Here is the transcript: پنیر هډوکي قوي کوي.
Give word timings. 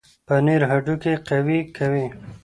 پنیر 0.27 0.61
هډوکي 0.71 1.13
قوي 1.27 1.59
کوي. 1.77 2.05